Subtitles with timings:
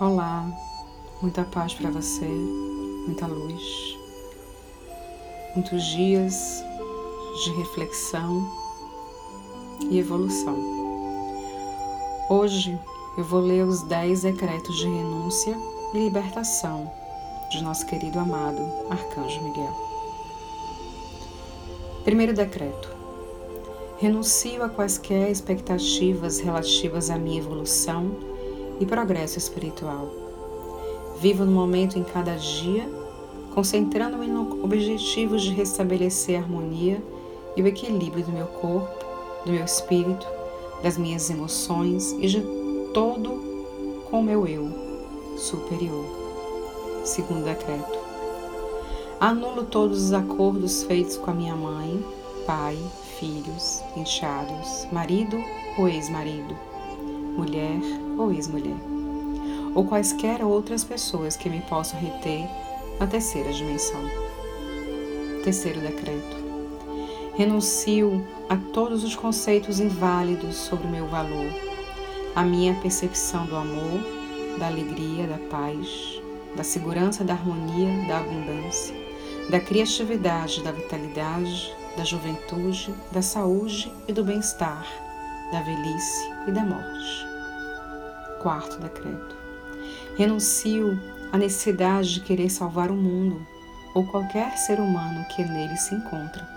[0.00, 0.50] Olá,
[1.20, 3.98] muita paz para você, muita luz,
[5.54, 6.64] muitos dias
[7.44, 8.50] de reflexão
[9.90, 10.56] e evolução.
[12.30, 12.80] Hoje
[13.18, 15.54] eu vou ler os 10 decretos de renúncia
[15.92, 16.90] e libertação
[17.50, 19.74] de nosso querido amado Arcanjo Miguel.
[22.04, 22.88] Primeiro decreto.
[23.98, 28.39] Renuncio a quaisquer expectativas relativas à minha evolução
[28.80, 30.10] e progresso espiritual.
[31.20, 32.88] Vivo no momento em cada dia,
[33.54, 37.00] concentrando-me no objetivo de restabelecer a harmonia
[37.54, 39.04] e o equilíbrio do meu corpo,
[39.44, 40.26] do meu espírito,
[40.82, 42.40] das minhas emoções e de
[42.94, 44.68] todo com meu eu
[45.36, 46.06] superior.
[47.04, 48.00] Segundo decreto.
[49.20, 52.02] Anulo todos os acordos feitos com a minha mãe,
[52.46, 52.78] pai,
[53.18, 55.36] filhos, enteados, marido
[55.76, 56.69] ou ex-marido
[57.36, 57.80] mulher
[58.18, 58.76] ou ex-mulher,
[59.74, 62.48] ou quaisquer outras pessoas que me possam reter
[62.98, 64.00] na terceira dimensão.
[65.42, 66.36] Terceiro decreto.
[67.34, 71.46] Renuncio a todos os conceitos inválidos sobre o meu valor,
[72.34, 74.00] a minha percepção do amor,
[74.58, 76.20] da alegria, da paz,
[76.54, 78.94] da segurança, da harmonia, da abundância,
[79.48, 84.86] da criatividade, da vitalidade, da juventude, da saúde e do bem-estar,
[85.50, 87.26] da velhice e da morte.
[88.40, 89.36] Quarto decreto.
[90.16, 90.98] Renuncio
[91.32, 93.46] à necessidade de querer salvar o mundo
[93.94, 96.48] ou qualquer ser humano que nele se encontra.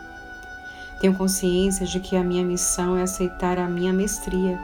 [0.99, 4.59] Tenho consciência de que a minha missão é aceitar a minha mestria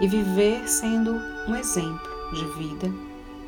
[0.00, 2.90] e viver sendo um exemplo de vida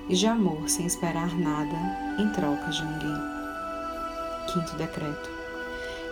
[0.08, 1.76] e de amor sem esperar nada
[2.18, 3.16] em troca de ninguém.
[4.52, 5.45] Quinto decreto.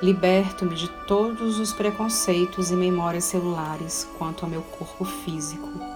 [0.03, 5.95] Liberto-me de todos os preconceitos e memórias celulares quanto ao meu corpo físico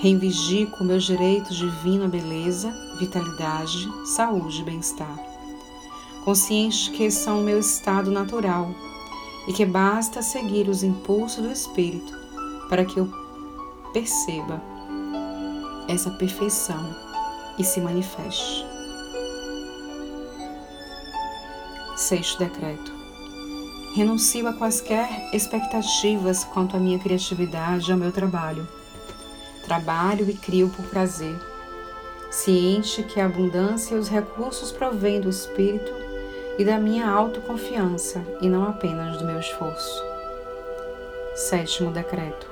[0.00, 5.14] Reivindico meus direitos divino à beleza, vitalidade, saúde e bem-estar.
[6.24, 8.74] Consciente que são o meu estado natural
[9.46, 12.18] e que basta seguir os impulsos do Espírito
[12.70, 13.12] para que eu
[13.92, 14.62] perceba
[15.86, 16.96] essa perfeição
[17.58, 18.64] e se manifeste.
[21.94, 22.99] Sexto decreto.
[23.94, 28.66] Renuncio a quaisquer expectativas quanto à minha criatividade e ao meu trabalho
[29.70, 31.38] trabalho e crio por prazer,
[32.28, 35.92] ciente que a abundância e os recursos provêm do Espírito
[36.58, 40.02] e da minha autoconfiança e não apenas do meu esforço.
[41.36, 42.48] Sétimo decreto.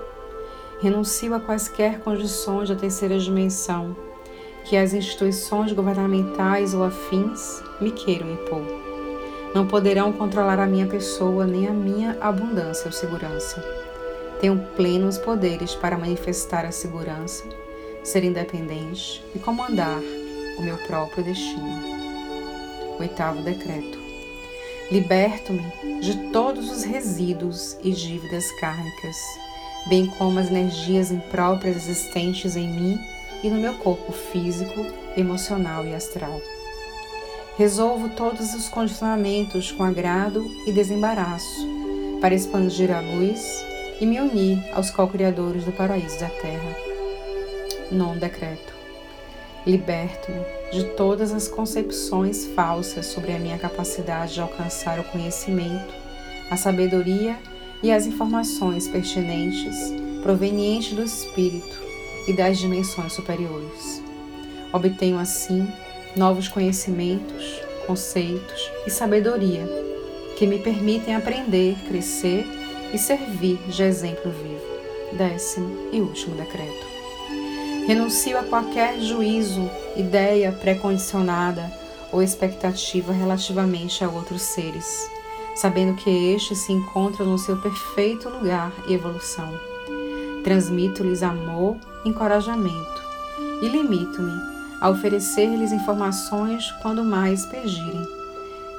[0.80, 3.96] Renuncio a quaisquer condições da terceira dimensão
[4.64, 8.87] que as instituições governamentais ou afins me queiram impor.
[9.54, 13.62] Não poderão controlar a minha pessoa nem a minha abundância ou segurança
[14.40, 17.44] tenho plenos poderes para manifestar a segurança,
[18.04, 20.00] ser independente e comandar
[20.56, 21.82] o meu próprio destino.
[22.98, 23.98] Oitavo decreto.
[24.90, 29.16] Liberto-me de todos os resíduos e dívidas kármicas,
[29.88, 32.98] bem como as energias impróprias existentes em mim
[33.42, 36.40] e no meu corpo físico, emocional e astral.
[37.58, 41.66] Resolvo todos os condicionamentos com agrado e desembaraço,
[42.20, 43.64] para expandir a luz
[44.00, 46.76] e me unir aos co-criadores do paraíso da terra.
[47.90, 48.72] Non decreto.
[49.66, 50.38] Liberto-me
[50.70, 55.92] de todas as concepções falsas sobre a minha capacidade de alcançar o conhecimento,
[56.52, 57.36] a sabedoria
[57.82, 59.92] e as informações pertinentes
[60.22, 61.76] provenientes do espírito
[62.28, 64.00] e das dimensões superiores.
[64.72, 65.66] Obtenho assim
[66.16, 69.66] novos conhecimentos, conceitos e sabedoria
[70.36, 72.46] que me permitem aprender, crescer
[72.92, 75.16] e servir de exemplo vivo.
[75.16, 76.86] Décimo e último decreto.
[77.86, 81.72] Renuncio a qualquer juízo, ideia precondicionada
[82.12, 85.10] ou expectativa relativamente a outros seres,
[85.56, 89.50] sabendo que estes se encontram no seu perfeito lugar e evolução.
[90.44, 93.02] Transmito-lhes amor encorajamento
[93.62, 98.06] e limito-me a oferecer-lhes informações quando mais pedirem.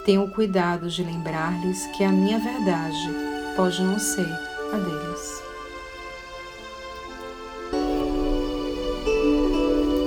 [0.06, 3.10] Tenho cuidado de lembrar-lhes que a minha verdade
[3.56, 4.28] pode não ser
[4.74, 5.44] a deles.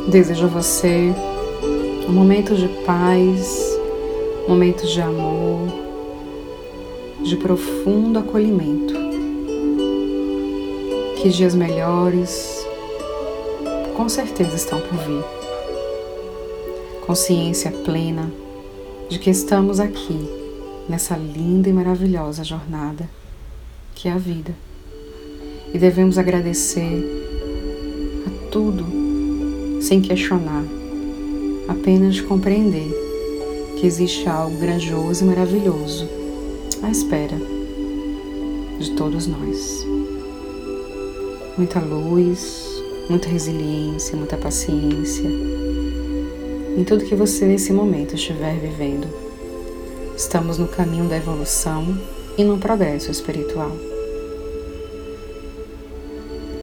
[0.08, 1.14] Desejo a você
[2.08, 3.48] um momento de paz,
[4.46, 5.68] um momento de amor,
[7.22, 8.94] de profundo acolhimento.
[11.20, 12.66] Que dias melhores
[13.94, 15.41] com certeza estão por vir.
[17.06, 18.30] Consciência plena
[19.08, 20.24] de que estamos aqui
[20.88, 23.10] nessa linda e maravilhosa jornada
[23.92, 24.54] que é a vida.
[25.74, 27.04] E devemos agradecer
[28.24, 28.86] a tudo
[29.82, 30.62] sem questionar,
[31.68, 32.88] apenas compreender
[33.80, 36.08] que existe algo grandioso e maravilhoso
[36.84, 37.36] à espera
[38.78, 39.84] de todos nós.
[41.58, 42.64] Muita luz,
[43.10, 45.28] muita resiliência, muita paciência
[46.76, 49.06] em tudo que você nesse momento estiver vivendo.
[50.16, 51.98] Estamos no caminho da evolução
[52.36, 53.91] e no progresso espiritual.